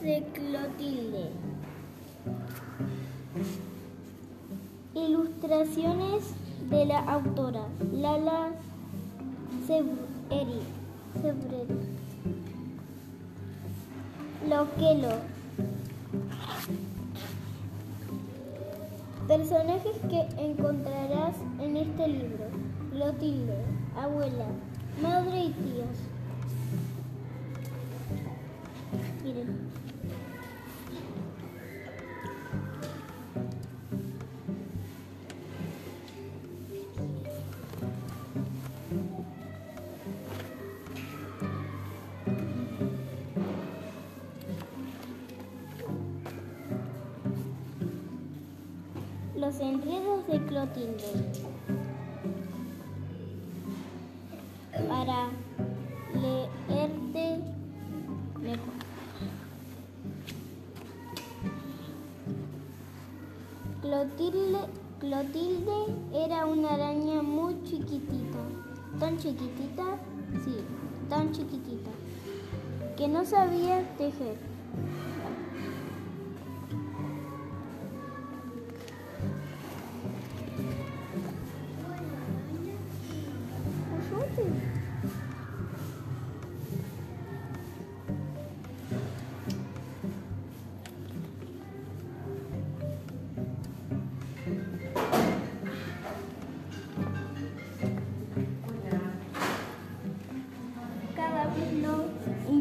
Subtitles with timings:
[0.00, 1.30] de Clotilde.
[4.94, 6.24] Ilustraciones
[6.70, 8.50] de la autora Lala
[9.66, 10.60] Sebreri.
[14.48, 15.16] Loquelo.
[19.28, 22.46] Personajes que encontrarás en este libro.
[22.90, 23.54] Clotilde,
[23.96, 24.46] abuela,
[25.02, 25.96] madre y tíos.
[29.22, 29.89] Miren.
[49.58, 51.04] Enredos de Clotilde.
[54.88, 55.30] Para
[56.14, 57.40] leerte
[58.40, 58.74] mejor.
[63.82, 64.58] Clotilde,
[65.00, 68.38] Clotilde era una araña muy chiquitita.
[69.00, 69.98] Tan chiquitita,
[70.44, 70.58] sí,
[71.08, 71.90] tan chiquitita,
[72.96, 74.36] que no sabía tejer.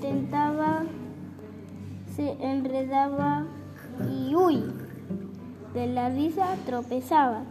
[0.00, 0.84] Intentaba,
[2.16, 3.44] se enredaba
[4.10, 4.64] y uy,
[5.74, 7.44] de la risa tropezaba.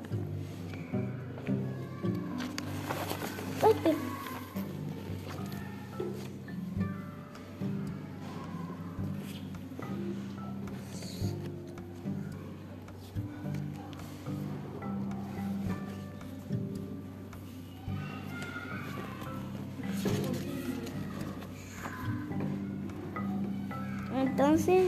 [24.39, 24.87] Entonces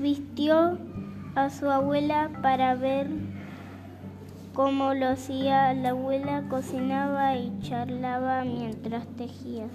[0.00, 0.78] vistió
[1.36, 3.06] a su abuela para ver
[4.52, 5.72] cómo lo hacía.
[5.74, 9.68] La abuela cocinaba y charlaba mientras tejía.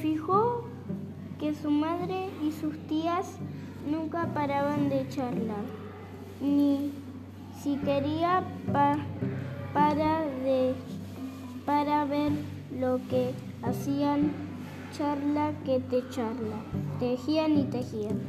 [0.00, 0.64] Fijó
[1.38, 3.36] que su madre y sus tías
[3.90, 5.64] nunca paraban de charlar,
[6.40, 6.92] ni
[7.62, 8.98] si quería pa-
[9.72, 10.74] para, de,
[11.64, 12.32] para ver
[12.78, 14.32] lo que hacían,
[14.96, 16.56] charla que te charla,
[16.98, 18.20] tejían y tejían.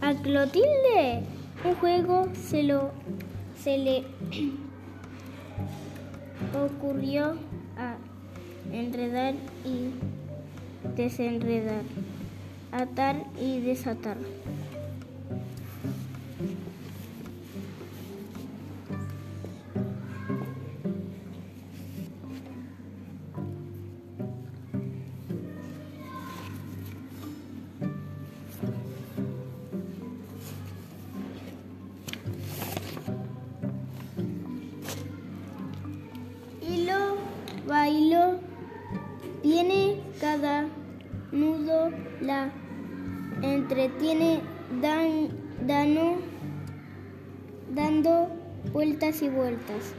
[0.00, 1.22] A Clotilde
[1.64, 2.90] un juego se lo
[3.62, 4.04] se le
[6.54, 7.36] ocurrió
[7.76, 7.96] a
[8.72, 9.90] enredar y
[10.96, 11.82] desenredar,
[12.72, 14.16] atar y desatar.
[42.22, 42.50] La
[43.42, 44.40] entretiene
[44.80, 45.28] dan,
[47.74, 48.28] dando
[48.72, 49.94] vueltas y vueltas.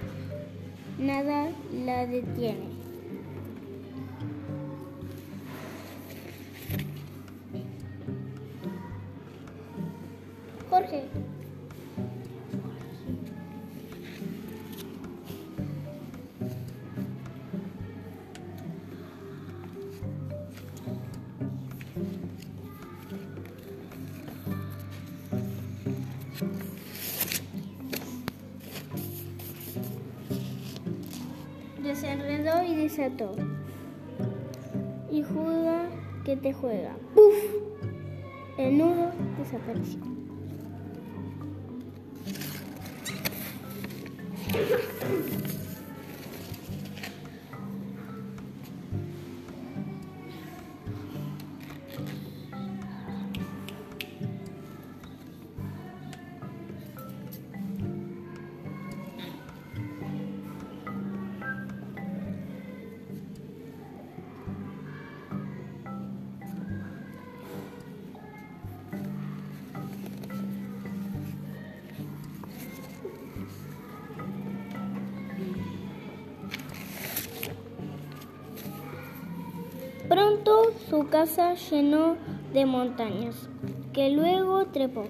[0.98, 1.50] Nada
[1.86, 2.83] la detiene.
[31.84, 33.32] Desenredó y desató.
[35.12, 35.90] Y juega
[36.24, 36.96] que te juega.
[37.14, 37.36] ¡Puf!
[38.58, 40.13] El nudo desapareció.
[80.14, 82.18] Pronto su casa llenó
[82.54, 83.50] de montañas,
[83.94, 85.08] que luego trepó.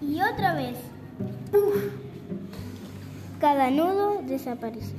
[0.00, 0.87] Y otra vez.
[3.40, 4.96] Cada nudo desapareció.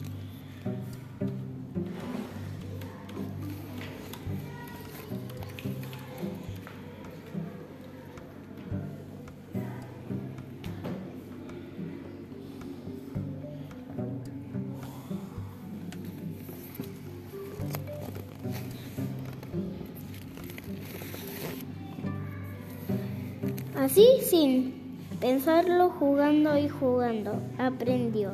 [23.75, 24.78] Así, sin
[25.19, 28.31] pensarlo, jugando y jugando, aprendió.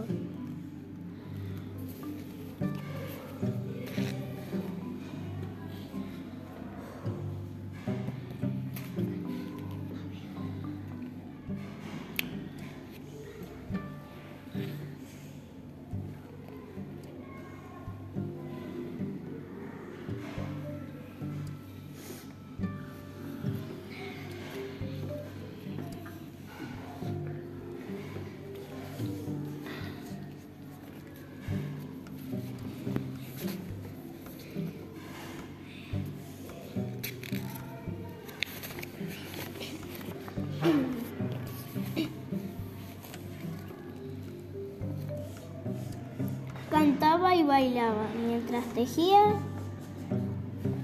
[46.69, 49.35] Cantaba y bailaba mientras tejía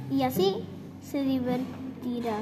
[0.10, 0.63] y así
[1.01, 2.38] se divertirá.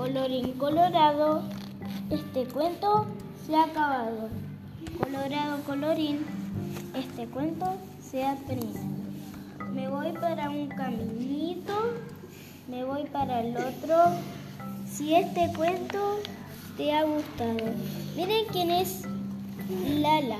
[0.00, 1.42] Colorín colorado,
[2.08, 3.04] este cuento
[3.46, 4.30] se ha acabado.
[4.98, 6.24] Colorado, colorín,
[6.94, 7.66] este cuento
[8.00, 8.80] se ha terminado.
[9.74, 11.74] Me voy para un caminito,
[12.66, 13.96] me voy para el otro.
[14.90, 16.16] Si este cuento
[16.78, 17.58] te ha gustado,
[18.16, 19.02] miren quién es
[20.00, 20.38] Lala.